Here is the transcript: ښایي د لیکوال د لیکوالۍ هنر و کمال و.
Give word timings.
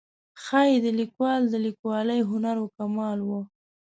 ښایي 0.43 0.77
د 0.85 0.87
لیکوال 0.99 1.41
د 1.49 1.55
لیکوالۍ 1.65 2.21
هنر 2.31 2.55
و 2.61 2.67
کمال 2.77 3.19
و. 3.23 3.29